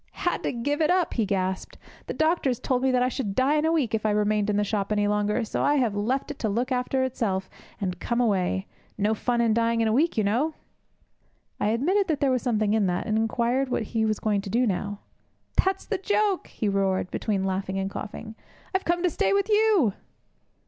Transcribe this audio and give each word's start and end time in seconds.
'Had 0.13 0.41
to 0.41 0.51
give 0.51 0.81
it 0.81 0.89
up!' 0.89 1.13
he 1.13 1.27
gasped. 1.27 1.77
'The 2.07 2.15
doctors 2.15 2.59
told 2.59 2.81
me 2.81 2.89
that 2.89 3.03
I 3.03 3.07
should 3.07 3.35
die 3.35 3.53
in 3.57 3.65
a 3.65 3.71
week 3.71 3.93
if 3.93 4.03
I 4.03 4.09
remained 4.09 4.49
in 4.49 4.57
the 4.57 4.63
shop 4.63 4.91
any 4.91 5.07
longer. 5.07 5.43
So 5.45 5.61
I've 5.61 5.93
left 5.93 6.31
it 6.31 6.39
to 6.39 6.49
look 6.49 6.71
after 6.71 7.03
itself, 7.03 7.47
and 7.79 7.99
come 7.99 8.19
away. 8.19 8.65
No 8.97 9.13
fun 9.13 9.41
in 9.41 9.53
dying 9.53 9.79
in 9.79 9.87
a 9.87 9.93
week, 9.93 10.17
you 10.17 10.23
know!' 10.23 10.55
I 11.59 11.67
admitted 11.67 12.07
that 12.07 12.19
there 12.19 12.31
was 12.31 12.41
something 12.41 12.73
in 12.73 12.87
that, 12.87 13.05
and 13.05 13.15
inquired 13.15 13.69
what 13.69 13.83
he 13.93 14.03
was 14.03 14.19
going 14.19 14.41
to 14.41 14.49
do 14.49 14.65
now. 14.65 15.01
'That's 15.63 15.85
the 15.85 15.99
joke!' 15.99 16.47
he 16.47 16.67
roared, 16.67 17.11
between 17.11 17.43
laughter 17.43 17.73
and 17.75 17.87
coughing. 17.87 18.33
'I've 18.73 18.85
come 18.85 19.03
to 19.03 19.09
stay 19.11 19.33
with 19.33 19.49
you.' 19.49 19.93